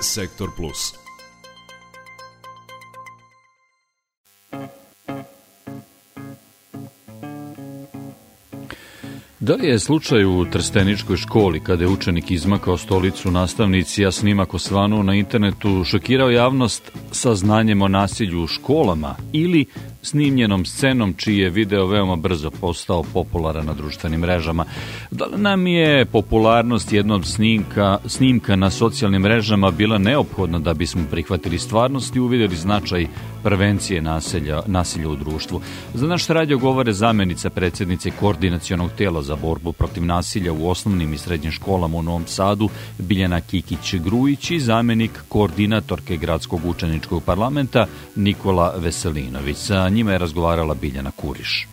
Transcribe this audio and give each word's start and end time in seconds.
Sektor 0.00 0.48
Plus. 0.56 0.94
Da 9.40 9.54
li 9.54 9.66
je 9.66 9.78
slučaj 9.78 10.24
u 10.24 10.44
Trsteničkoj 10.52 11.16
školi 11.16 11.60
kada 11.60 11.84
je 11.84 11.88
učenik 11.90 12.30
izmakao 12.30 12.76
stolicu 12.76 13.30
nastavnici, 13.30 14.06
a 14.06 14.10
snimak 14.10 14.54
osvanu 14.54 15.02
na 15.02 15.14
internetu 15.14 15.84
šokirao 15.84 16.30
javnost 16.30 16.92
sa 17.12 17.34
znanjem 17.34 17.82
o 17.82 17.88
nasilju 17.88 18.42
u 18.42 18.46
školama 18.46 19.16
ili 19.32 19.66
snimljenom 20.02 20.64
scenom 20.64 21.14
čiji 21.14 21.38
je 21.38 21.50
video 21.50 21.86
veoma 21.86 22.16
brzo 22.16 22.50
postao 22.50 23.02
popularan 23.12 23.66
na 23.66 23.74
društvenim 23.74 24.20
mrežama. 24.20 24.64
Da 25.10 25.24
li 25.24 25.38
nam 25.38 25.66
je 25.66 26.04
popularnost 26.04 26.92
jednog 26.92 27.26
snimka, 27.26 27.98
snimka 28.06 28.56
na 28.56 28.70
socijalnim 28.70 29.22
mrežama 29.22 29.70
bila 29.70 29.98
neophodna 29.98 30.58
da 30.58 30.74
bismo 30.74 31.02
prihvatili 31.10 31.58
stvarnost 31.58 32.16
i 32.16 32.20
uvideli 32.20 32.56
značaj 32.56 33.06
prevencije 33.42 34.02
nasilja, 34.02 34.62
nasilja 34.66 35.08
u 35.08 35.16
društvu? 35.16 35.60
Za 35.94 36.06
naš 36.06 36.26
radio 36.26 36.58
govore 36.58 36.92
zamenica 36.92 37.50
predsednice 37.50 38.10
koordinacionog 38.10 38.90
tela 38.98 39.22
za 39.22 39.36
borbu 39.36 39.72
protiv 39.72 40.04
nasilja 40.04 40.52
u 40.52 40.70
osnovnim 40.70 41.14
i 41.14 41.18
srednjim 41.18 41.52
školama 41.52 41.98
u 41.98 42.02
Novom 42.02 42.26
Sadu 42.26 42.68
Biljana 42.98 43.40
Kikić-Grujić 43.40 44.54
i 44.54 44.60
zamenik 44.60 45.10
koordinatorke 45.28 46.16
gradskog 46.16 46.60
učeničkog 46.64 47.24
parlamenta 47.24 47.86
Nikola 48.16 48.74
Veselinović. 48.76 49.56
Sa 49.56 49.88
njima 49.88 50.12
je 50.12 50.18
razgovarala 50.18 50.74
Biljana 50.74 51.10
Kuriš. 51.10 51.68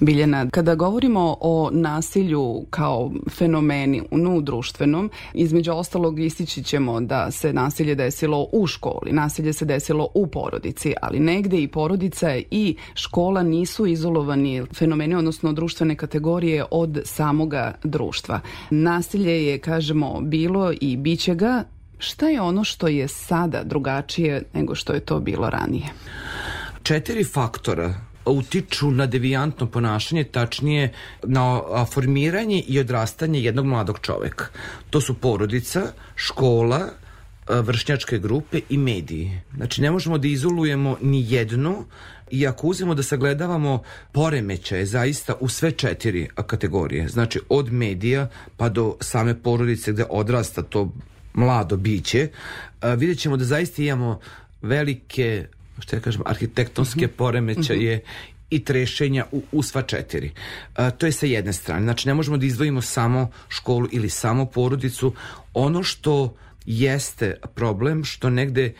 Biljana, 0.00 0.50
kada 0.50 0.74
govorimo 0.74 1.36
o 1.40 1.70
nasilju 1.72 2.64
kao 2.70 3.12
fenomeni 3.30 4.02
u 4.10 4.40
društvenom, 4.40 5.10
između 5.34 5.72
ostalog 5.72 6.20
istići 6.20 6.62
ćemo 6.62 7.00
da 7.00 7.30
se 7.30 7.52
nasilje 7.52 7.94
desilo 7.94 8.48
u 8.52 8.66
školi, 8.66 9.12
nasilje 9.12 9.52
se 9.52 9.64
desilo 9.64 10.08
u 10.14 10.26
porodici, 10.26 10.94
ali 11.02 11.20
negde 11.20 11.62
i 11.62 11.68
porodica 11.68 12.36
i 12.50 12.76
škola 12.94 13.42
nisu 13.42 13.86
izolovani 13.86 14.62
fenomeni, 14.74 15.14
odnosno 15.14 15.52
društvene 15.52 15.96
kategorije 15.96 16.64
od 16.70 17.00
samoga 17.04 17.74
društva. 17.84 18.40
Nasilje 18.70 19.46
je, 19.46 19.58
kažemo, 19.58 20.20
bilo 20.20 20.72
i 20.80 20.96
biće 20.96 21.34
ga. 21.34 21.64
Šta 21.98 22.28
je 22.28 22.40
ono 22.40 22.64
što 22.64 22.88
je 22.88 23.08
sada 23.08 23.62
drugačije 23.64 24.42
nego 24.54 24.74
što 24.74 24.92
je 24.92 25.00
to 25.00 25.20
bilo 25.20 25.50
ranije? 25.50 25.92
četiri 26.88 27.24
faktora 27.24 27.94
utiču 28.28 28.90
na 28.90 29.06
devijantno 29.06 29.66
ponašanje, 29.66 30.24
tačnije 30.24 30.92
na 31.22 31.60
formiranje 31.92 32.62
i 32.68 32.80
odrastanje 32.80 33.40
jednog 33.40 33.66
mladog 33.66 33.98
čoveka. 34.02 34.46
To 34.90 35.00
su 35.00 35.14
porodica, 35.14 35.82
škola, 36.16 36.88
vršnjačke 37.48 38.18
grupe 38.18 38.60
i 38.68 38.78
mediji. 38.78 39.40
Znači, 39.56 39.82
ne 39.82 39.90
možemo 39.90 40.18
da 40.18 40.28
izolujemo 40.28 40.96
ni 41.00 41.24
jednu 41.28 41.84
i 42.30 42.46
ako 42.46 42.66
uzemo 42.66 42.94
da 42.94 43.02
sagledavamo 43.02 43.82
poremećaje 44.12 44.86
zaista 44.86 45.34
u 45.40 45.48
sve 45.48 45.70
četiri 45.70 46.28
kategorije, 46.46 47.08
znači 47.08 47.40
od 47.48 47.72
medija 47.72 48.28
pa 48.56 48.68
do 48.68 48.96
same 49.00 49.42
porodice 49.42 49.92
gde 49.92 50.04
odrasta 50.10 50.62
to 50.62 50.92
mlado 51.34 51.76
biće, 51.76 52.28
vidjet 52.96 53.18
ćemo 53.18 53.36
da 53.36 53.44
zaista 53.44 53.82
imamo 53.82 54.20
velike 54.62 55.46
što 55.80 55.96
ja 55.96 56.00
kažem, 56.00 56.22
arhitektonske 56.26 57.06
mm 57.06 57.08
-hmm. 57.08 57.16
poremećaje 57.16 57.96
mm 57.96 58.00
-hmm 58.00 58.38
i 58.50 58.64
trešenja 58.64 59.24
u, 59.32 59.42
u 59.52 59.62
sva 59.62 59.82
četiri. 59.82 60.30
A, 60.74 60.90
to 60.90 61.06
je 61.06 61.12
sa 61.12 61.26
jedne 61.26 61.52
strane. 61.52 61.82
Znači, 61.82 62.08
ne 62.08 62.14
možemo 62.14 62.36
da 62.36 62.46
izdvojimo 62.46 62.80
samo 62.82 63.30
školu 63.48 63.88
ili 63.92 64.10
samo 64.10 64.46
porodicu. 64.46 65.12
Ono 65.54 65.82
što 65.82 66.36
jeste 66.66 67.34
problem 67.54 68.04
što 68.04 68.30
negde 68.30 68.72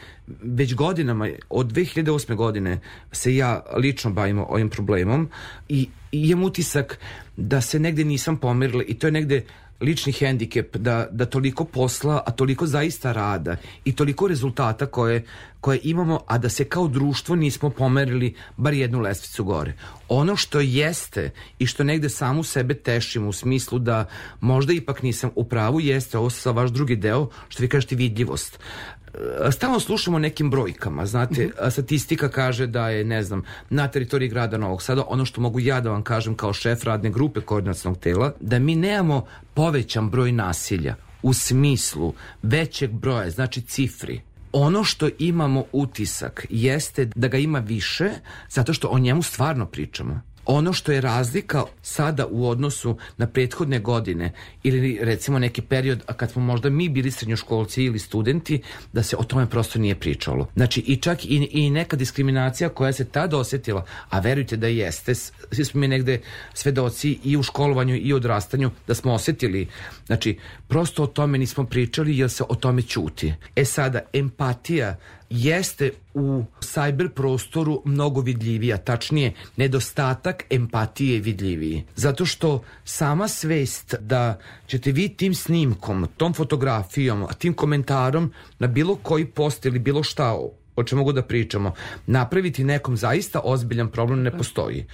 već 0.42 0.74
godinama, 0.74 1.28
od 1.50 1.72
2008. 1.72 2.34
godine 2.34 2.80
se 3.12 3.36
ja 3.36 3.62
lično 3.76 4.10
bavim 4.10 4.38
ovim 4.38 4.70
problemom 4.70 5.30
i, 5.68 5.88
i 6.12 6.28
imam 6.28 6.44
utisak 6.44 6.98
da 7.36 7.60
se 7.60 7.78
negde 7.78 8.04
nisam 8.04 8.36
pomerila 8.36 8.82
i 8.86 8.94
to 8.94 9.06
je 9.06 9.12
negde 9.12 9.44
lični 9.80 10.12
hendikep 10.12 10.76
da, 10.76 11.08
da 11.10 11.26
toliko 11.26 11.64
posla, 11.64 12.22
a 12.26 12.30
toliko 12.30 12.66
zaista 12.66 13.12
rada 13.12 13.56
i 13.84 13.92
toliko 13.92 14.28
rezultata 14.28 14.86
koje, 14.86 15.24
koje 15.60 15.80
imamo, 15.82 16.20
a 16.26 16.38
da 16.38 16.48
se 16.48 16.64
kao 16.64 16.88
društvo 16.88 17.36
nismo 17.36 17.70
pomerili 17.70 18.34
bar 18.56 18.74
jednu 18.74 19.00
lestvicu 19.00 19.44
gore. 19.44 19.72
Ono 20.08 20.36
što 20.36 20.60
jeste 20.60 21.30
i 21.58 21.66
što 21.66 21.84
negde 21.84 22.08
samu 22.08 22.42
sebe 22.42 22.74
tešim 22.74 23.28
u 23.28 23.32
smislu 23.32 23.78
da 23.78 24.04
možda 24.40 24.72
ipak 24.72 25.02
nisam 25.02 25.30
u 25.34 25.44
pravu 25.44 25.80
jeste 25.80 26.18
ovo 26.18 26.30
sa 26.30 26.50
vaš 26.50 26.70
drugi 26.70 26.96
deo, 26.96 27.28
što 27.48 27.62
vi 27.62 27.68
kažete 27.68 27.96
vidljivost. 27.96 28.58
Stalno 29.50 29.80
slušamo 29.80 30.18
nekim 30.18 30.50
brojkama, 30.50 31.06
znate, 31.06 31.46
mm 31.46 31.50
-hmm. 31.50 31.70
statistika 31.70 32.28
kaže 32.28 32.66
da 32.66 32.88
je, 32.88 33.04
ne 33.04 33.22
znam, 33.22 33.42
na 33.70 33.88
teritoriji 33.88 34.28
grada 34.28 34.58
Novog 34.58 34.82
Sada, 34.82 35.04
ono 35.08 35.24
što 35.24 35.40
mogu 35.40 35.60
ja 35.60 35.80
da 35.80 35.90
vam 35.90 36.02
kažem 36.02 36.34
kao 36.34 36.52
šef 36.52 36.84
radne 36.84 37.10
grupe 37.10 37.40
koordinacijnog 37.40 37.98
tela, 37.98 38.32
da 38.40 38.58
mi 38.58 38.76
nemamo 38.76 39.26
povećan 39.54 40.10
broj 40.10 40.32
nasilja 40.32 40.94
u 41.22 41.34
smislu 41.34 42.14
većeg 42.42 42.90
broja, 42.90 43.30
znači 43.30 43.60
cifri, 43.60 44.20
ono 44.52 44.84
što 44.84 45.08
imamo 45.18 45.64
utisak 45.72 46.46
jeste 46.50 47.04
da 47.04 47.28
ga 47.28 47.38
ima 47.38 47.58
više 47.58 48.10
zato 48.48 48.72
što 48.72 48.88
o 48.88 48.98
njemu 48.98 49.22
stvarno 49.22 49.66
pričamo. 49.66 50.27
Ono 50.50 50.72
što 50.72 50.92
je 50.92 51.00
razlika 51.00 51.64
sada 51.82 52.26
u 52.26 52.48
odnosu 52.48 52.96
na 53.16 53.26
prethodne 53.26 53.78
godine 53.78 54.32
ili 54.62 54.98
recimo 55.02 55.38
neki 55.38 55.62
period 55.62 56.02
kad 56.16 56.30
smo 56.30 56.42
možda 56.42 56.70
mi 56.70 56.88
bili 56.88 57.10
srednjoškolci 57.10 57.84
ili 57.84 57.98
studenti 57.98 58.62
da 58.92 59.02
se 59.02 59.16
o 59.16 59.24
tome 59.24 59.50
prosto 59.50 59.78
nije 59.78 59.94
pričalo. 59.94 60.48
Znači 60.54 60.80
i 60.80 60.96
čak 60.96 61.24
i, 61.24 61.48
i 61.52 61.70
neka 61.70 61.96
diskriminacija 61.96 62.68
koja 62.68 62.92
se 62.92 63.04
tada 63.04 63.36
osetila, 63.36 63.84
a 64.08 64.20
verujte 64.20 64.56
da 64.56 64.66
jeste, 64.66 65.14
svi 65.14 65.64
smo 65.64 65.80
mi 65.80 65.88
negde 65.88 66.20
svedoci 66.54 67.18
i 67.24 67.36
u 67.36 67.42
školovanju 67.42 67.96
i 67.96 68.12
odrastanju 68.12 68.70
da 68.86 68.94
smo 68.94 69.12
osetili, 69.12 69.68
znači 70.06 70.38
prosto 70.68 71.02
o 71.02 71.06
tome 71.06 71.38
nismo 71.38 71.64
pričali 71.64 72.18
jer 72.18 72.30
se 72.30 72.44
o 72.48 72.54
tome 72.54 72.82
ćuti. 72.82 73.34
E 73.56 73.64
sada, 73.64 74.00
empatija 74.12 74.96
jeste 75.30 75.90
u 76.14 76.44
cyber 76.60 77.08
prostoru 77.08 77.82
mnogo 77.84 78.20
vidljivija, 78.20 78.76
tačnije 78.76 79.32
nedostatak 79.56 80.44
empatije 80.50 81.14
je 81.14 81.20
vidljiviji. 81.20 81.84
Zato 81.96 82.26
što 82.26 82.62
sama 82.84 83.28
svest 83.28 83.94
da 84.00 84.38
ćete 84.66 84.92
vi 84.92 85.08
tim 85.08 85.34
snimkom, 85.34 86.08
tom 86.16 86.34
fotografijom, 86.34 87.26
tim 87.38 87.54
komentarom 87.54 88.32
na 88.58 88.66
bilo 88.66 88.96
koji 88.96 89.24
post 89.24 89.66
ili 89.66 89.78
bilo 89.78 90.02
šta 90.02 90.34
o 90.78 90.84
čemu 90.84 91.00
mogu 91.00 91.12
da 91.12 91.22
pričamo, 91.22 91.72
napraviti 92.06 92.64
nekom 92.64 92.96
zaista 92.96 93.40
ozbiljan 93.44 93.88
problem 93.88 94.22
ne 94.22 94.30
postoji. 94.30 94.86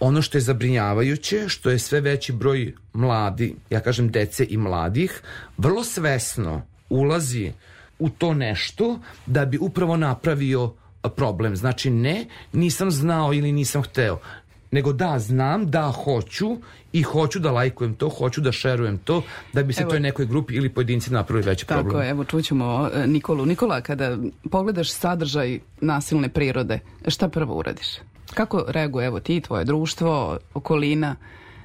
Ono 0.00 0.22
što 0.22 0.38
je 0.38 0.42
zabrinjavajuće, 0.42 1.48
što 1.48 1.70
je 1.70 1.78
sve 1.78 2.00
veći 2.00 2.32
broj 2.32 2.74
mladi, 2.92 3.54
ja 3.70 3.80
kažem 3.80 4.10
dece 4.10 4.46
i 4.48 4.56
mladih, 4.56 5.22
vrlo 5.58 5.84
svesno 5.84 6.62
ulazi 6.88 7.52
u 7.98 8.08
to 8.08 8.34
nešto 8.34 8.98
da 9.26 9.44
bi 9.44 9.58
upravo 9.58 9.96
napravio 9.96 10.72
problem. 11.16 11.56
Znači 11.56 11.90
ne, 11.90 12.26
nisam 12.52 12.90
znao 12.90 13.34
ili 13.34 13.52
nisam 13.52 13.82
hteo, 13.82 14.18
nego 14.70 14.92
da, 14.92 15.18
znam, 15.18 15.70
da, 15.70 15.92
hoću 16.04 16.56
i 16.92 17.02
hoću 17.02 17.38
da 17.38 17.52
lajkujem 17.52 17.94
to, 17.94 18.08
hoću 18.08 18.40
da 18.40 18.52
šerujem 18.52 18.98
to, 18.98 19.22
da 19.52 19.62
bi 19.62 19.72
se 19.72 19.82
evo, 19.82 19.90
toj 19.90 20.00
nekoj 20.00 20.26
grupi 20.26 20.54
ili 20.54 20.68
pojedinci 20.68 21.12
napravili 21.12 21.46
veći 21.46 21.66
tako, 21.66 21.80
problem. 21.80 22.00
Tako, 22.00 22.10
evo 22.10 22.24
čućemo 22.24 22.90
Nikolu. 23.06 23.46
Nikola, 23.46 23.80
kada 23.80 24.16
pogledaš 24.50 24.90
sadržaj 24.92 25.58
nasilne 25.80 26.28
prirode, 26.28 26.80
šta 27.08 27.28
prvo 27.28 27.54
uradiš? 27.54 27.86
Kako 28.34 28.64
reaguje 28.68 29.06
evo 29.06 29.20
ti, 29.20 29.40
tvoje 29.40 29.64
društvo, 29.64 30.38
okolina? 30.54 31.16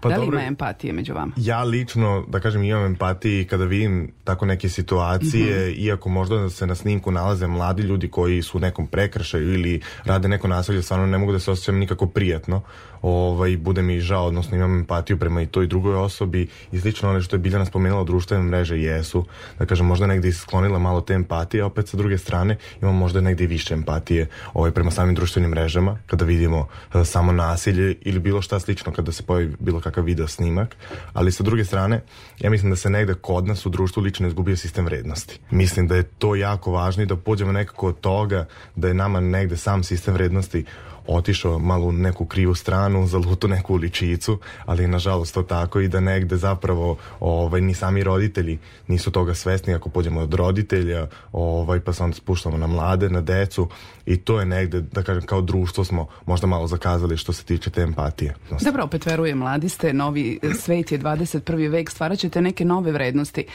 Pa 0.01 0.09
da 0.09 0.15
li 0.15 0.21
dobro, 0.21 0.39
ima 0.39 0.47
empatije 0.47 0.93
među 0.93 1.13
vama? 1.13 1.31
Ja 1.37 1.63
lično, 1.63 2.25
da 2.27 2.39
kažem, 2.39 2.63
imam 2.63 2.85
empatije 2.85 3.47
kada 3.47 3.65
vidim 3.65 4.11
tako 4.23 4.45
neke 4.45 4.69
situacije, 4.69 5.59
mm 5.59 5.71
-hmm. 5.71 5.85
iako 5.85 6.09
možda 6.09 6.49
se 6.49 6.67
na 6.67 6.75
snimku 6.75 7.11
nalaze 7.11 7.47
mladi 7.47 7.81
ljudi 7.81 8.09
koji 8.09 8.41
su 8.41 8.57
u 8.57 8.61
nekom 8.61 8.87
prekršaju 8.87 9.53
ili 9.53 9.81
rade 10.05 10.27
neko 10.27 10.47
nasilje, 10.47 10.81
stvarno 10.81 11.05
ne 11.05 11.17
mogu 11.17 11.31
da 11.31 11.39
se 11.39 11.51
osjećam 11.51 11.77
nikako 11.77 12.07
prijatno 12.07 12.61
ovaj, 13.01 13.57
bude 13.57 13.81
mi 13.81 13.99
žao, 13.99 14.25
odnosno 14.25 14.57
imam 14.57 14.79
empatiju 14.79 15.17
prema 15.17 15.41
i 15.41 15.45
toj 15.45 15.67
drugoj 15.67 15.95
osobi 15.95 16.47
i 16.71 16.79
slično 16.79 17.09
ono 17.09 17.21
što 17.21 17.35
je 17.35 17.39
Biljana 17.39 17.65
spomenula 17.65 18.03
društvene 18.03 18.43
mreže 18.43 18.77
jesu, 18.77 19.25
da 19.59 19.65
kažem 19.65 19.85
možda 19.85 20.07
negde 20.07 20.31
sklonila 20.31 20.79
malo 20.79 21.01
te 21.01 21.13
empatije, 21.13 21.63
a 21.63 21.65
opet 21.65 21.87
sa 21.87 21.97
druge 21.97 22.17
strane 22.17 22.57
imam 22.81 22.95
možda 22.95 23.21
negde 23.21 23.43
i 23.43 23.47
više 23.47 23.73
empatije 23.73 24.27
ovaj, 24.53 24.71
prema 24.71 24.91
samim 24.91 25.15
društvenim 25.15 25.49
mrežama, 25.49 25.97
kada 26.07 26.25
vidimo 26.25 26.59
uh, 26.59 27.05
samo 27.05 27.31
nasilje 27.31 27.95
ili 28.01 28.19
bilo 28.19 28.41
šta 28.41 28.59
slično 28.59 28.91
kada 28.91 29.11
se 29.11 29.23
pojavi 29.23 29.55
bilo 29.59 29.81
kakav 29.89 30.03
video 30.03 30.27
snimak, 30.27 30.75
ali 31.13 31.31
sa 31.31 31.43
druge 31.43 31.65
strane 31.65 32.01
ja 32.39 32.49
mislim 32.49 32.69
da 32.69 32.75
se 32.75 32.89
negde 32.89 33.13
kod 33.13 33.47
nas 33.47 33.65
u 33.65 33.69
društvu 33.69 34.03
lično 34.03 34.27
izgubio 34.27 34.57
sistem 34.57 34.85
vrednosti. 34.85 35.39
Mislim 35.51 35.87
da 35.87 35.95
je 35.95 36.03
to 36.03 36.35
jako 36.35 36.71
važno 36.71 37.03
i 37.03 37.05
da 37.05 37.15
pođemo 37.15 37.51
nekako 37.51 37.87
od 37.87 37.99
toga 37.99 38.47
da 38.75 38.87
je 38.87 38.93
nama 38.93 39.19
negde 39.19 39.57
sam 39.57 39.83
sistem 39.83 40.13
vrednosti 40.13 40.65
otišao 41.09 41.59
malo 41.59 41.85
u 41.85 41.91
neku 41.91 42.25
krivu 42.25 42.55
stranu, 42.55 43.07
zalutu 43.07 43.47
neku 43.47 43.73
uličicu, 43.73 44.39
ali 44.65 44.87
nažalost 44.87 45.33
to 45.33 45.43
tako 45.43 45.79
i 45.79 45.87
da 45.87 45.99
negde 45.99 46.37
zapravo 46.37 46.97
ovaj, 47.19 47.61
ni 47.61 47.73
sami 47.73 48.03
roditelji 48.03 48.59
nisu 48.87 49.11
toga 49.11 49.33
svesni 49.33 49.73
ako 49.73 49.89
pođemo 49.89 50.21
od 50.21 50.33
roditelja, 50.33 51.07
ovaj, 51.31 51.79
pa 51.79 51.93
se 51.93 52.03
onda 52.03 52.15
spuštamo 52.15 52.57
na 52.57 52.67
mlade, 52.67 53.09
na 53.09 53.21
decu 53.21 53.69
i 54.05 54.17
to 54.17 54.39
je 54.39 54.45
negde, 54.45 54.81
da 54.81 55.03
kažem, 55.03 55.25
kao 55.25 55.41
društvo 55.41 55.83
smo 55.83 56.07
možda 56.25 56.47
malo 56.47 56.67
zakazali 56.67 57.17
što 57.17 57.33
se 57.33 57.43
tiče 57.43 57.69
te 57.69 57.81
empatije. 57.81 58.35
Dobro, 58.61 58.83
opet 58.83 59.05
verujem, 59.05 59.37
mladi 59.37 59.69
ste, 59.69 59.93
novi 59.93 60.39
svet 60.59 60.91
je 60.91 60.99
21. 60.99 61.69
vek, 61.71 61.89
stvarat 61.89 62.19
ćete 62.19 62.41
neke 62.41 62.65
nove 62.65 62.91
vrednosti. 62.91 63.45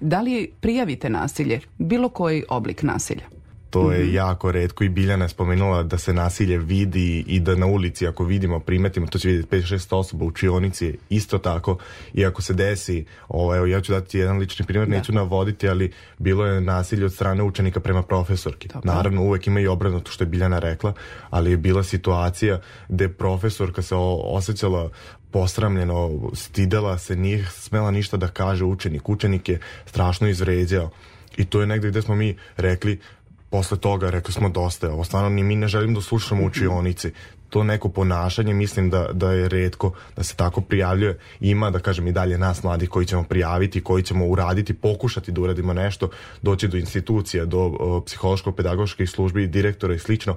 Da 0.00 0.20
li 0.20 0.50
prijavite 0.60 1.10
nasilje, 1.10 1.60
bilo 1.78 2.08
koji 2.08 2.44
oblik 2.48 2.82
nasilja? 2.82 3.33
To 3.74 3.92
je 3.92 4.04
mm 4.04 4.08
-hmm. 4.08 4.14
jako 4.14 4.52
redko 4.52 4.84
i 4.84 4.88
Biljana 4.88 5.24
je 5.24 5.28
spomenula 5.28 5.82
da 5.82 5.98
se 5.98 6.12
nasilje 6.12 6.58
vidi 6.58 7.24
i 7.26 7.40
da 7.40 7.56
na 7.56 7.66
ulici 7.66 8.06
ako 8.06 8.24
vidimo, 8.24 8.60
primetimo, 8.60 9.06
to 9.06 9.18
će 9.18 9.28
vidjeti 9.28 9.56
5-6 9.56 9.96
osoba 9.96 10.24
u 10.24 10.28
učionici, 10.28 10.98
isto 11.08 11.38
tako 11.38 11.78
i 12.14 12.26
ako 12.26 12.42
se 12.42 12.54
desi, 12.54 13.04
ovo, 13.28 13.56
evo 13.56 13.66
ja 13.66 13.80
ću 13.80 13.92
dati 13.92 14.18
jedan 14.18 14.38
lični 14.38 14.66
primjer, 14.66 14.88
da. 14.88 14.96
neću 14.96 15.12
navoditi, 15.12 15.68
ali 15.68 15.92
bilo 16.18 16.46
je 16.46 16.60
nasilje 16.60 17.04
od 17.04 17.12
strane 17.12 17.42
učenika 17.42 17.80
prema 17.80 18.02
profesorki. 18.02 18.68
Tako. 18.68 18.86
Naravno, 18.86 19.22
uvek 19.22 19.46
ima 19.46 19.60
i 19.60 19.66
obrnuto 19.66 20.10
što 20.10 20.24
je 20.24 20.28
Biljana 20.28 20.58
rekla, 20.58 20.92
ali 21.30 21.50
je 21.50 21.56
bila 21.56 21.82
situacija 21.82 22.60
gde 22.88 23.08
profesorka 23.08 23.82
se 23.82 23.94
osjećala 24.24 24.90
posramljeno, 25.30 26.30
stidela 26.32 26.98
se, 26.98 27.16
nije 27.16 27.46
smela 27.50 27.90
ništa 27.90 28.16
da 28.16 28.28
kaže 28.28 28.64
učenik. 28.64 29.08
Učenik 29.08 29.48
je 29.48 29.60
strašno 29.86 30.28
izvređao. 30.28 30.90
I 31.36 31.44
to 31.44 31.60
je 31.60 31.66
negde 31.66 31.88
gde 31.88 32.02
smo 32.02 32.14
mi 32.14 32.36
rekli 32.56 33.00
posle 33.54 33.78
toga 33.78 34.10
rekli 34.10 34.32
smo 34.32 34.48
dosta, 34.48 34.90
ovo 34.92 35.04
stvarno 35.04 35.28
ni 35.28 35.42
mi 35.42 35.56
ne 35.56 35.68
želim 35.68 35.94
da 35.94 36.00
slušamo 36.00 36.42
u 36.42 36.46
učionici. 36.46 37.12
To 37.50 37.62
neko 37.64 37.88
ponašanje 37.88 38.54
mislim 38.54 38.90
da, 38.90 39.08
da 39.12 39.32
je 39.32 39.48
redko 39.48 39.92
da 40.16 40.22
se 40.22 40.34
tako 40.36 40.60
prijavljuje. 40.60 41.18
Ima, 41.40 41.70
da 41.70 41.78
kažem, 41.78 42.08
i 42.08 42.12
dalje 42.12 42.38
nas 42.38 42.62
mladih 42.62 42.88
koji 42.88 43.06
ćemo 43.06 43.22
prijaviti, 43.22 43.80
koji 43.80 44.02
ćemo 44.02 44.26
uraditi, 44.26 44.74
pokušati 44.74 45.32
da 45.32 45.40
uradimo 45.40 45.72
nešto, 45.72 46.10
doći 46.42 46.68
do 46.68 46.76
institucija, 46.76 47.44
do 47.44 47.70
psihološko-pedagoških 48.06 49.06
službi, 49.06 49.46
direktora 49.46 49.94
i 49.94 49.98
slično, 49.98 50.36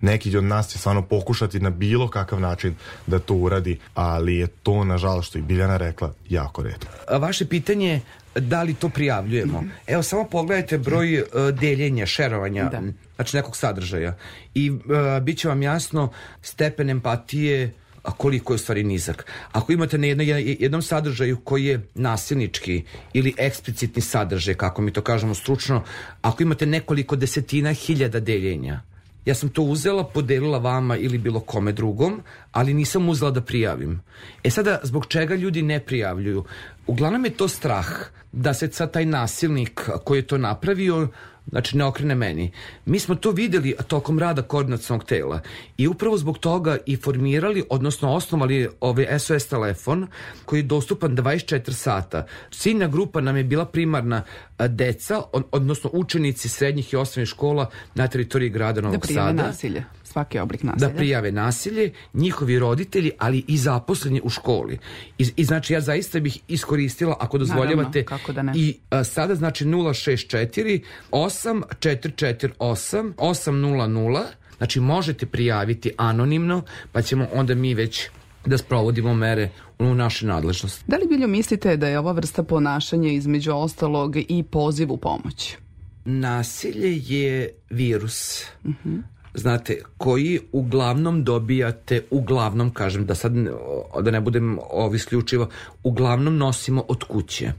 neki 0.00 0.36
od 0.36 0.44
nas 0.44 0.68
će 0.68 0.78
stvarno 0.78 1.02
pokušati 1.02 1.60
na 1.60 1.70
bilo 1.70 2.08
kakav 2.08 2.40
način 2.40 2.74
da 3.06 3.18
to 3.18 3.34
uradi, 3.34 3.78
ali 3.94 4.36
je 4.36 4.46
to, 4.46 4.84
nažalost, 4.84 5.28
što 5.28 5.38
i 5.38 5.42
Biljana 5.42 5.76
rekla, 5.76 6.12
jako 6.28 6.62
redko. 6.62 6.86
Vaše 7.18 7.46
pitanje 7.46 8.00
da 8.34 8.62
li 8.62 8.74
to 8.74 8.88
prijavljujemo. 8.88 9.60
Mm 9.60 9.64
-hmm. 9.64 9.70
Evo 9.86 10.02
samo 10.02 10.24
pogledajte 10.24 10.78
broj 10.78 11.20
uh, 11.20 11.26
deljenja, 11.60 12.06
šerovanja, 12.06 12.68
da. 12.68 12.82
znači 13.14 13.36
nekog 13.36 13.56
sadržaja 13.56 14.16
i 14.54 14.70
uh, 14.70 14.78
bit 15.22 15.38
će 15.38 15.48
vam 15.48 15.62
jasno 15.62 16.12
stepen 16.42 16.90
empatije 16.90 17.72
a 18.02 18.12
koliko 18.12 18.52
je 18.52 18.54
u 18.54 18.58
stvari 18.58 18.84
nizak. 18.84 19.26
Ako 19.52 19.72
imate 19.72 19.98
na 19.98 20.06
jedno, 20.06 20.24
jednom 20.24 20.82
sadržaju 20.82 21.36
koji 21.36 21.64
je 21.64 21.86
nasilnički 21.94 22.84
ili 23.12 23.34
eksplicitni 23.36 24.02
sadržaj, 24.02 24.54
kako 24.54 24.82
mi 24.82 24.92
to 24.92 25.02
kažemo 25.02 25.34
stručno, 25.34 25.82
ako 26.22 26.42
imate 26.42 26.66
nekoliko 26.66 27.16
desetina 27.16 27.72
hiljada 27.72 28.20
deljenja, 28.20 28.80
Ja 29.24 29.34
sam 29.34 29.48
to 29.48 29.62
uzela, 29.62 30.04
podelila 30.04 30.58
vama 30.58 30.96
ili 30.96 31.18
bilo 31.18 31.40
kome 31.40 31.72
drugom, 31.72 32.22
ali 32.52 32.74
nisam 32.74 33.08
uzela 33.08 33.30
da 33.30 33.40
prijavim. 33.40 34.00
E 34.44 34.50
sada, 34.50 34.80
zbog 34.82 35.06
čega 35.06 35.34
ljudi 35.34 35.62
ne 35.62 35.80
prijavljuju? 35.80 36.44
Uglavnom 36.86 37.24
je 37.24 37.30
to 37.30 37.48
strah 37.48 37.86
da 38.32 38.54
se 38.54 38.72
sad 38.72 38.92
taj 38.92 39.06
nasilnik 39.06 39.80
koji 40.04 40.18
je 40.18 40.26
to 40.26 40.38
napravio 40.38 41.08
znači 41.50 41.76
ne 41.76 41.84
okrene 41.84 42.14
meni. 42.14 42.52
Mi 42.84 42.98
smo 42.98 43.14
to 43.14 43.30
videli 43.30 43.74
tokom 43.86 44.18
rada 44.18 44.42
koordinacijnog 44.42 45.04
tela 45.04 45.40
i 45.76 45.88
upravo 45.88 46.16
zbog 46.16 46.38
toga 46.38 46.78
i 46.86 46.96
formirali, 46.96 47.64
odnosno 47.70 48.12
osnovali 48.12 48.68
ovaj 48.80 49.18
SOS 49.18 49.46
telefon 49.46 50.06
koji 50.44 50.58
je 50.58 50.62
dostupan 50.62 51.16
24 51.16 51.72
sata. 51.72 52.26
Ciljna 52.50 52.88
grupa 52.88 53.20
nam 53.20 53.36
je 53.36 53.44
bila 53.44 53.64
primarna 53.64 54.22
deca, 54.58 55.22
odnosno 55.52 55.90
učenici 55.92 56.48
srednjih 56.48 56.92
i 56.92 56.96
osnovnih 56.96 57.28
škola 57.28 57.70
na 57.94 58.08
teritoriji 58.08 58.50
grada 58.50 58.80
Novog 58.80 59.06
da 59.06 59.14
Sada. 59.14 59.32
Da 59.32 59.42
nasilje 59.42 59.84
svaki 60.12 60.38
oblik 60.38 60.62
nasilja. 60.62 60.88
Da 60.88 60.94
prijave 60.94 61.32
nasilje, 61.32 61.92
njihovi 62.14 62.58
roditelji, 62.58 63.10
ali 63.18 63.44
i 63.48 63.56
zaposleni 63.56 64.20
u 64.24 64.28
školi. 64.28 64.78
I, 65.18 65.26
i 65.36 65.44
znači 65.44 65.72
ja 65.72 65.80
zaista 65.80 66.20
bih 66.20 66.38
iskoristila, 66.48 67.16
ako 67.20 67.38
dozvoljavate, 67.38 68.04
da 68.34 68.42
ne. 68.42 68.52
i 68.56 68.78
a, 68.90 69.04
sada 69.04 69.34
znači 69.34 69.64
064 69.64 70.82
8448 71.10 73.12
800 73.16 74.24
Znači 74.56 74.80
možete 74.80 75.26
prijaviti 75.26 75.90
anonimno, 75.96 76.62
pa 76.92 77.02
ćemo 77.02 77.26
onda 77.32 77.54
mi 77.54 77.74
već 77.74 78.08
da 78.46 78.58
sprovodimo 78.58 79.14
mere 79.14 79.50
u 79.78 79.84
naše 79.84 80.26
nadležnosti. 80.26 80.84
Da 80.86 80.96
li 80.96 81.06
biljo 81.08 81.28
mislite 81.28 81.76
da 81.76 81.88
je 81.88 81.98
ova 81.98 82.12
vrsta 82.12 82.42
ponašanja 82.42 83.12
između 83.12 83.52
ostalog 83.52 84.16
i 84.16 84.42
poziv 84.42 84.92
u 84.92 84.96
pomoć? 84.96 85.56
Nasilje 86.04 87.14
je 87.14 87.50
virus. 87.70 88.44
Uh 88.64 88.70
mhm. 88.70 88.88
-huh 88.88 89.02
znate, 89.34 89.82
koji 89.96 90.40
uglavnom 90.52 91.24
dobijate, 91.24 92.02
uglavnom, 92.10 92.70
kažem, 92.70 93.06
da 93.06 93.14
sad 93.14 93.32
da 94.02 94.10
ne 94.10 94.20
budem 94.20 94.58
ovi 94.70 94.96
isključivo, 94.96 95.48
uglavnom 95.82 96.36
nosimo 96.36 96.84
od 96.88 97.04
kuće. 97.04 97.52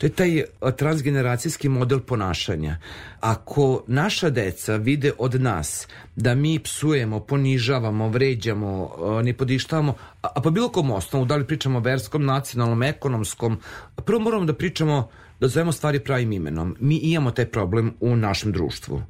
To 0.00 0.06
je 0.06 0.10
taj 0.10 0.42
transgeneracijski 0.76 1.68
model 1.68 2.00
ponašanja. 2.00 2.76
Ako 3.20 3.84
naša 3.86 4.30
deca 4.30 4.76
vide 4.76 5.12
od 5.18 5.40
nas 5.40 5.88
da 6.16 6.34
mi 6.34 6.58
psujemo, 6.58 7.20
ponižavamo, 7.20 8.08
vređamo, 8.08 8.90
ne 9.24 9.32
podištavamo, 9.32 9.94
a 10.22 10.40
po 10.40 10.50
bilo 10.50 10.68
kom 10.68 10.90
osnovu, 10.90 11.24
da 11.24 11.36
li 11.36 11.46
pričamo 11.46 11.78
o 11.78 11.82
verskom, 11.82 12.24
nacionalnom, 12.24 12.82
ekonomskom, 12.82 13.58
prvo 14.04 14.20
moramo 14.20 14.44
da 14.44 14.54
pričamo 14.54 15.08
da 15.40 15.48
zovemo 15.48 15.72
stvari 15.72 16.00
pravim 16.00 16.32
imenom. 16.32 16.76
Mi 16.80 16.96
imamo 16.96 17.30
taj 17.30 17.46
problem 17.46 17.94
u 18.00 18.16
našem 18.16 18.52
društvu. 18.52 19.02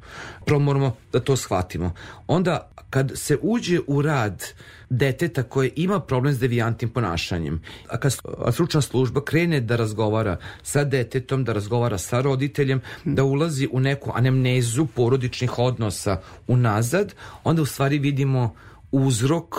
Prvo 0.47 0.61
moramo 0.61 0.97
da 1.13 1.21
to 1.21 1.37
shvatimo. 1.37 1.93
Onda, 2.27 2.71
kad 2.91 3.13
se 3.15 3.39
uđe 3.43 3.81
u 3.87 4.03
rad 4.03 4.45
deteta 4.91 5.43
koje 5.43 5.71
ima 5.77 6.01
problem 6.01 6.35
s 6.35 6.39
devijantnim 6.39 6.91
ponašanjem, 6.91 7.63
a 7.89 7.99
kad 7.99 8.17
stručna 8.53 8.81
služba 8.81 9.25
krene 9.25 9.61
da 9.61 9.77
razgovara 9.77 10.37
sa 10.63 10.85
detetom, 10.85 11.45
da 11.45 11.53
razgovara 11.53 11.99
sa 11.99 12.21
roditeljem, 12.21 12.81
da 13.05 13.25
ulazi 13.25 13.69
u 13.73 13.81
neku 13.81 14.11
anemnezu 14.15 14.87
porodičnih 14.87 15.59
odnosa 15.59 16.21
unazad, 16.47 17.15
onda 17.45 17.63
u 17.63 17.67
stvari 17.67 17.99
vidimo 17.99 18.55
uzrok 18.93 19.55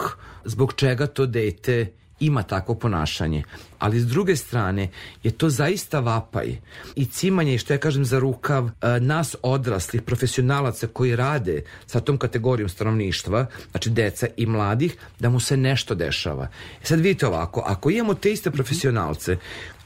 zbog 0.46 0.74
čega 0.74 1.08
to 1.08 1.26
dete 1.26 2.01
ima 2.22 2.44
takvo 2.44 2.76
ponašanje. 2.76 3.44
Ali 3.80 4.00
s 4.00 4.06
druge 4.08 4.36
strane 4.36 4.90
je 5.24 5.32
to 5.32 5.50
zaista 5.50 6.00
vapaj 6.00 6.58
i 6.96 7.06
cimanje, 7.06 7.58
što 7.58 7.74
ja 7.74 7.78
kažem 7.78 8.06
za 8.06 8.20
rukav, 8.20 8.66
e, 8.68 9.00
nas 9.00 9.36
odraslih 9.42 10.02
profesionalaca 10.02 10.88
koji 10.88 11.16
rade 11.16 11.62
sa 11.86 12.00
tom 12.00 12.18
kategorijom 12.18 12.70
stanovništva, 12.70 13.46
znači 13.72 13.90
deca 13.90 14.28
i 14.38 14.46
mladih, 14.46 14.96
da 15.20 15.30
mu 15.30 15.40
se 15.40 15.58
nešto 15.58 15.96
dešava. 15.96 16.48
E 16.82 16.86
sad 16.86 17.00
vidite 17.00 17.28
ovako, 17.28 17.64
ako 17.66 17.90
imamo 17.90 18.14
te 18.14 18.32
iste 18.32 18.52
profesionalce 18.52 19.38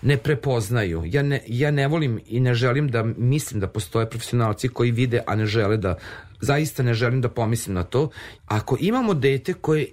ne 0.02 0.18
prepoznaju. 0.18 1.04
Ja 1.06 1.24
ne, 1.24 1.42
ja 1.48 1.72
ne 1.72 1.88
volim 1.88 2.20
i 2.28 2.40
ne 2.40 2.54
želim 2.54 2.92
da 2.92 3.04
mislim 3.04 3.60
da 3.60 3.68
postoje 3.68 4.10
profesionalci 4.10 4.68
koji 4.68 4.92
vide, 4.92 5.24
a 5.28 5.36
ne 5.36 5.46
žele 5.46 5.78
da 5.78 5.98
zaista 6.42 6.84
ne 6.84 6.94
želim 6.94 7.22
da 7.22 7.30
pomislim 7.30 7.76
na 7.76 7.84
to. 7.84 8.10
Ako 8.46 8.78
imamo 8.80 9.14
dete 9.14 9.54
koje 9.54 9.88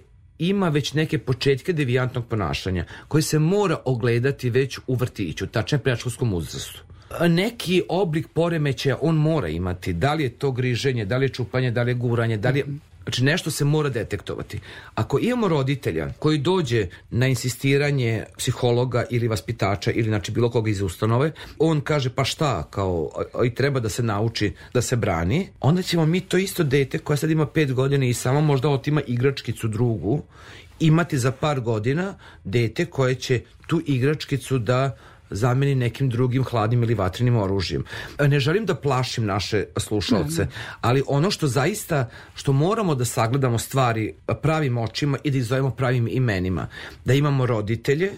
ima 0.49 0.69
već 0.69 0.93
neke 0.93 1.17
početke 1.17 1.73
devijantnog 1.73 2.27
ponašanja 2.27 2.85
koje 3.07 3.21
se 3.21 3.39
mora 3.39 3.77
ogledati 3.85 4.49
već 4.49 4.79
u 4.87 4.95
vrtiću, 4.95 5.47
tačnije 5.47 5.83
predškolskom 5.83 6.33
uzrastu 6.33 6.92
neki 7.29 7.83
oblik 7.89 8.27
poremećaja 8.33 8.97
on 9.01 9.15
mora 9.15 9.47
imati. 9.47 9.93
Da 9.93 10.13
li 10.13 10.23
je 10.23 10.29
to 10.29 10.51
griženje, 10.51 11.05
da 11.05 11.17
li 11.17 11.25
je 11.25 11.29
čupanje, 11.29 11.71
da 11.71 11.83
li 11.83 11.91
je 11.91 11.95
guranje, 11.95 12.37
da 12.37 12.49
li 12.49 12.59
je 12.59 12.65
Znači 13.03 13.23
nešto 13.23 13.51
se 13.51 13.65
mora 13.65 13.89
detektovati. 13.89 14.59
Ako 14.95 15.19
imamo 15.19 15.47
roditelja 15.47 16.09
koji 16.19 16.37
dođe 16.37 16.87
na 17.11 17.27
insistiranje 17.27 18.23
psihologa 18.37 19.05
ili 19.09 19.27
vaspitača 19.27 19.91
ili 19.91 20.07
znači 20.07 20.31
bilo 20.31 20.49
koga 20.49 20.69
iz 20.69 20.81
ustanove, 20.81 21.31
on 21.59 21.81
kaže 21.81 22.09
pa 22.09 22.23
šta, 22.23 22.67
kao 22.69 23.09
i 23.45 23.55
treba 23.55 23.79
da 23.79 23.89
se 23.89 24.03
nauči 24.03 24.53
da 24.73 24.81
se 24.81 24.95
brani, 24.95 25.47
onda 25.59 25.81
ćemo 25.81 26.05
mi 26.05 26.21
to 26.21 26.37
isto 26.37 26.63
dete 26.63 26.97
koja 26.97 27.17
sad 27.17 27.29
ima 27.29 27.45
pet 27.45 27.73
godina 27.73 28.05
i 28.05 28.13
samo 28.13 28.41
možda 28.41 28.69
otima 28.69 29.01
igračkicu 29.07 29.67
drugu, 29.67 30.21
imati 30.79 31.17
za 31.17 31.31
par 31.31 31.59
godina 31.59 32.15
dete 32.43 32.85
koje 32.85 33.15
će 33.15 33.41
tu 33.67 33.81
igračkicu 33.85 34.57
da 34.57 34.97
zameni 35.33 35.75
nekim 35.75 36.09
drugim 36.09 36.43
hladnim 36.43 36.83
ili 36.83 36.93
vatrenim 36.93 37.35
oružjem. 37.35 37.83
Ne 38.19 38.39
želim 38.39 38.65
da 38.65 38.75
plašim 38.75 39.25
naše 39.25 39.65
slušalce, 39.77 40.47
ali 40.81 41.03
ono 41.07 41.31
što 41.31 41.47
zaista, 41.47 42.09
što 42.35 42.53
moramo 42.53 42.95
da 42.95 43.05
sagledamo 43.05 43.57
stvari 43.57 44.13
pravim 44.41 44.77
očima 44.77 45.17
i 45.23 45.31
da 45.31 45.37
izovemo 45.37 45.71
pravim 45.71 46.07
imenima, 46.07 46.67
da 47.05 47.13
imamo 47.13 47.45
roditelje 47.45 48.11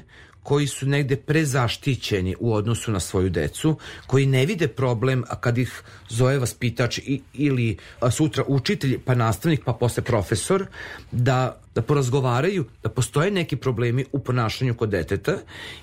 koji 0.45 0.67
su 0.67 0.85
negde 0.85 1.15
prezaštićeni 1.15 2.35
u 2.39 2.53
odnosu 2.53 2.91
na 2.91 2.99
svoju 2.99 3.29
decu, 3.29 3.77
koji 4.07 4.25
ne 4.25 4.45
vide 4.45 4.67
problem 4.67 5.23
kad 5.39 5.57
ih 5.57 5.81
zove 6.09 6.37
vaspitač 6.39 6.99
ili 7.33 7.77
sutra 8.11 8.43
učitelj, 8.47 8.99
pa 9.05 9.15
nastavnik, 9.15 9.65
pa 9.65 9.73
posle 9.73 10.03
profesor, 10.03 10.65
da 11.11 11.61
da 11.75 11.81
porazgovaraju 11.81 12.65
da 12.83 12.89
postoje 12.89 13.31
neki 13.31 13.55
problemi 13.55 14.05
u 14.11 14.19
ponašanju 14.19 14.75
kod 14.75 14.89
deteta 14.89 15.37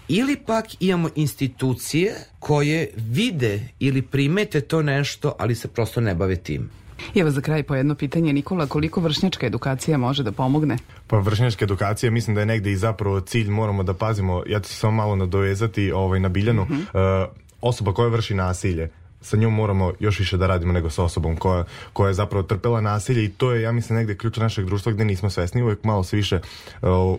ili 0.08 0.36
pak 0.46 0.66
imamo 0.80 1.08
institucije 1.14 2.14
koje 2.38 2.90
vide 2.96 3.60
ili 3.78 4.02
primete 4.02 4.60
to 4.60 4.82
nešto, 4.82 5.34
ali 5.38 5.54
se 5.54 5.68
prosto 5.68 6.00
ne 6.00 6.14
bave 6.14 6.36
tim. 6.36 6.81
I 7.14 7.20
evo 7.20 7.30
za 7.30 7.40
kraj 7.40 7.62
po 7.62 7.74
jedno 7.74 7.94
pitanje, 7.94 8.32
Nikola, 8.32 8.66
koliko 8.66 9.00
vršnjačka 9.00 9.46
edukacija 9.46 9.98
može 9.98 10.22
da 10.22 10.32
pomogne? 10.32 10.78
Pa 11.06 11.18
vršnjačka 11.18 11.64
edukacija 11.64 12.10
mislim 12.10 12.34
da 12.34 12.40
je 12.40 12.46
negde 12.46 12.72
i 12.72 12.76
zapravo 12.76 13.20
cilj, 13.20 13.50
moramo 13.50 13.82
da 13.82 13.94
pazimo, 13.94 14.42
ja 14.46 14.60
ću 14.60 14.68
se 14.68 14.74
samo 14.74 14.92
malo 14.92 15.16
nadovezati 15.16 15.92
ovaj, 15.92 16.20
na 16.20 16.28
Biljanu, 16.28 16.64
mm 16.64 16.72
-hmm. 16.72 17.24
uh, 17.24 17.32
osoba 17.60 17.92
koja 17.94 18.08
vrši 18.08 18.34
nasilje, 18.34 18.90
sa 19.22 19.36
njom 19.36 19.54
moramo 19.54 19.92
još 20.00 20.18
više 20.18 20.36
da 20.36 20.46
radimo 20.46 20.72
nego 20.72 20.90
sa 20.90 21.04
osobom 21.04 21.36
koja, 21.36 21.64
koja 21.92 22.08
je 22.08 22.14
zapravo 22.14 22.42
trpela 22.42 22.80
nasilje 22.80 23.24
i 23.24 23.28
to 23.28 23.52
je, 23.52 23.62
ja 23.62 23.72
mislim, 23.72 23.98
negde 23.98 24.16
ključ 24.16 24.36
našeg 24.36 24.66
društva 24.66 24.92
gde 24.92 25.04
nismo 25.04 25.30
svesni, 25.30 25.62
uvek 25.62 25.84
malo 25.84 26.04
se 26.04 26.16
više, 26.16 26.40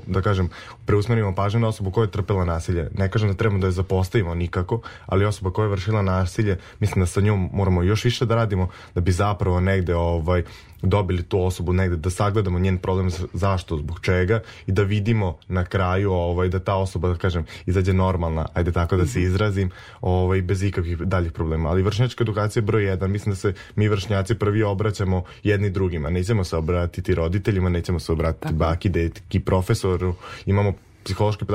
da 0.08 0.22
kažem, 0.22 0.50
preusmerimo 0.86 1.36
pažnju 1.36 1.60
na 1.60 1.68
osobu 1.68 1.92
koja 1.92 2.04
je 2.04 2.12
trpela 2.12 2.46
nasilje. 2.46 2.90
Ne 2.98 3.10
kažem 3.10 3.30
da 3.30 3.36
trebamo 3.36 3.62
da 3.62 3.68
je 3.68 3.72
zapostavimo 3.72 4.36
nikako, 4.36 4.82
ali 5.06 5.26
osoba 5.26 5.52
koja 5.52 5.66
je 5.66 5.70
vršila 5.70 6.02
nasilje, 6.02 6.58
mislim 6.80 7.04
da 7.04 7.06
sa 7.06 7.22
njom 7.22 7.50
moramo 7.54 7.84
još 7.84 8.04
više 8.04 8.26
da 8.26 8.36
radimo 8.36 8.70
da 8.96 9.02
bi 9.02 9.12
zapravo 9.12 9.60
negde 9.60 9.96
ovaj, 9.96 10.44
dobili 10.84 11.24
tu 11.24 11.44
osobu 11.44 11.74
negde, 11.74 11.98
da 11.98 12.10
sagledamo 12.10 12.60
njen 12.60 12.78
problem 12.78 13.10
zašto, 13.34 13.78
zbog 13.78 14.00
čega 14.02 14.40
i 14.68 14.72
da 14.72 14.84
vidimo 14.84 15.38
na 15.48 15.66
kraju 15.66 16.12
ovaj, 16.12 16.50
da 16.50 16.60
ta 16.60 16.76
osoba, 16.76 17.08
da 17.08 17.16
kažem, 17.16 17.46
izađe 17.66 17.94
normalna, 17.94 18.46
ajde 18.54 18.72
tako 18.72 18.98
da 18.98 19.06
se 19.06 19.20
mhm. 19.20 19.28
izrazim, 19.28 19.72
ovaj, 20.02 20.42
bez 20.42 20.64
ikakvih 20.64 20.98
daljih 20.98 21.32
problema. 21.32 21.70
Ali 21.70 21.84
vršnjačka 21.84 22.24
edukacija 22.24 22.62
je 22.62 22.66
broj 22.66 22.86
jedan, 22.86 23.12
mislim 23.12 23.32
da 23.32 23.36
se 23.36 23.54
mi 23.76 23.88
vršnjaci 23.88 24.36
prvi 24.36 24.64
obraćamo 24.64 25.24
jedni 25.44 25.70
drugima, 25.70 26.10
nećemo 26.10 26.44
se 26.44 26.58
obratiti 26.58 27.16
roditeljima, 27.16 27.70
nećemo 27.70 28.00
se 28.00 28.12
obratiti 28.12 28.44
tako. 28.44 28.56
baki, 28.56 28.90
detki, 28.90 29.40
profesoru, 29.40 30.16
imamo 30.46 30.74
psihološke 31.04 31.46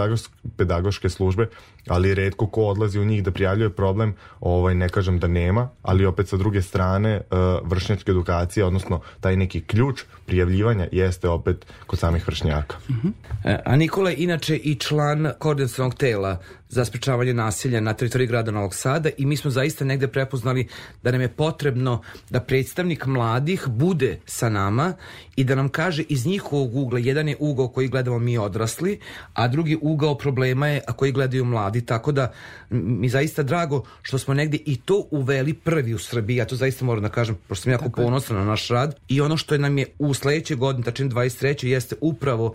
pedagoške, 0.56 1.08
službe, 1.08 1.48
ali 1.88 2.14
redko 2.14 2.46
ko 2.46 2.62
odlazi 2.62 2.98
u 3.00 3.04
njih 3.04 3.22
da 3.22 3.30
prijavljuje 3.30 3.70
problem, 3.70 4.14
ovaj, 4.40 4.74
ne 4.74 4.88
kažem 4.88 5.18
da 5.18 5.28
nema, 5.28 5.68
ali 5.82 6.06
opet 6.06 6.28
sa 6.28 6.36
druge 6.36 6.62
strane 6.62 7.20
uh, 7.20 7.68
vršnjačka 7.68 8.10
edukacija, 8.10 8.66
odnosno 8.66 9.00
taj 9.20 9.36
neki 9.36 9.60
ključ 9.60 10.02
prijavljivanja 10.26 10.88
jeste 10.92 11.28
opet 11.28 11.66
kod 11.86 11.98
samih 11.98 12.26
vršnjaka. 12.26 12.76
Uh 12.88 12.96
-huh. 12.96 13.58
A 13.64 13.76
Nikola 13.76 14.10
je 14.10 14.16
inače 14.16 14.56
i 14.56 14.74
član 14.74 15.32
koordinacionog 15.38 15.94
tela 15.94 16.38
za 16.68 16.84
sprečavanje 16.84 17.34
nasilja 17.34 17.80
na 17.80 17.94
teritoriji 17.94 18.26
grada 18.26 18.50
Novog 18.50 18.74
Sada 18.74 19.10
i 19.18 19.26
mi 19.26 19.36
smo 19.36 19.50
zaista 19.50 19.84
negde 19.84 20.08
prepoznali 20.08 20.68
da 21.02 21.10
nam 21.10 21.20
je 21.20 21.28
potrebno 21.28 22.02
da 22.30 22.40
predstavnik 22.40 23.06
mladih 23.06 23.68
bude 23.68 24.18
sa 24.26 24.48
nama 24.48 24.92
i 25.36 25.44
da 25.44 25.54
nam 25.54 25.68
kaže 25.68 26.02
iz 26.02 26.26
njihovog 26.26 26.76
ugla, 26.76 26.98
jedan 26.98 27.28
je 27.28 27.36
ugao 27.38 27.68
koji 27.68 27.88
gledamo 27.88 28.18
mi 28.18 28.38
odrasli, 28.38 29.00
a 29.34 29.48
drugi 29.48 29.78
ugao 29.82 30.14
problema 30.14 30.68
je 30.68 30.80
a 30.86 30.92
koji 30.92 31.12
gledaju 31.12 31.44
mladi, 31.44 31.86
tako 31.86 32.12
da 32.12 32.32
mi 32.70 33.08
zaista 33.08 33.42
drago 33.42 33.82
što 34.02 34.18
smo 34.18 34.34
negde 34.34 34.58
i 34.66 34.76
to 34.76 35.06
uveli 35.10 35.54
prvi 35.54 35.94
u 35.94 35.98
Srbiji, 35.98 36.36
ja 36.36 36.44
to 36.44 36.56
zaista 36.56 36.84
moram 36.84 37.02
da 37.02 37.08
kažem, 37.08 37.36
pošto 37.48 37.62
sam 37.62 37.72
jako 37.72 37.90
ponosan 37.90 38.36
na 38.36 38.44
naš 38.44 38.68
rad 38.68 38.94
i 39.08 39.20
ono 39.20 39.36
što 39.36 39.54
je 39.54 39.58
nam 39.58 39.78
je 39.78 39.86
u 39.98 40.14
sledećoj 40.14 40.56
godini, 40.56 40.84
tačin 40.84 41.10
23. 41.10 41.66
jeste 41.66 41.96
upravo 42.00 42.54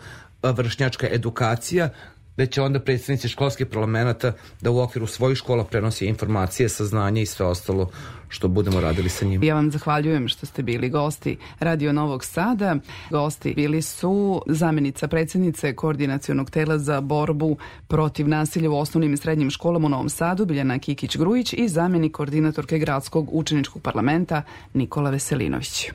vršnjačka 0.52 1.08
edukacija 1.12 1.90
gde 2.36 2.46
će 2.46 2.62
onda 2.62 2.80
predstavnici 2.80 3.28
školskih 3.28 3.68
parlamenta 3.68 4.34
da 4.62 4.72
u 4.72 4.80
okviru 4.80 5.08
svojih 5.08 5.38
škola 5.38 5.64
prenosi 5.64 6.06
informacije, 6.06 6.70
saznanje 6.70 7.22
i 7.22 7.26
sve 7.26 7.46
ostalo 7.46 7.90
što 8.30 8.48
budemo 8.48 8.82
radili 8.82 9.10
sa 9.10 9.26
njima. 9.26 9.46
Ja 9.46 9.56
vam 9.56 9.72
zahvaljujem 9.72 10.28
što 10.28 10.46
ste 10.46 10.64
bili 10.64 10.90
gosti 10.90 11.38
Radio 11.60 11.94
Novog 11.94 12.26
Sada. 12.26 12.76
Gosti 13.10 13.54
bili 13.54 13.82
su 13.82 14.42
zamenica 14.48 15.08
predsednice 15.08 15.76
Koordinacionog 15.76 16.50
tela 16.50 16.78
za 16.78 17.02
borbu 17.02 17.58
protiv 17.88 18.28
nasilja 18.28 18.70
u 18.70 18.78
osnovnim 18.78 19.14
i 19.14 19.18
srednjim 19.18 19.50
školama 19.50 19.86
u 19.86 19.90
Novom 19.90 20.10
Sadu, 20.10 20.46
Biljana 20.46 20.80
Kikić-Grujić 20.80 21.54
i 21.58 21.68
zamenik 21.68 22.12
koordinatorke 22.12 22.80
gradskog 22.80 23.30
učeničkog 23.32 23.82
parlamenta 23.82 24.42
Nikola 24.74 25.10
Veselinović. 25.10 25.92